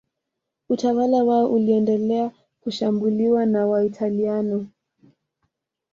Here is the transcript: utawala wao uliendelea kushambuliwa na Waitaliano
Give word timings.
utawala 0.69 1.23
wao 1.23 1.51
uliendelea 1.53 2.31
kushambuliwa 2.61 3.45
na 3.45 3.67
Waitaliano 3.67 4.67